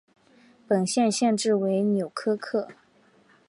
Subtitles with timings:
[0.67, 2.67] 本县县治为纽柯克。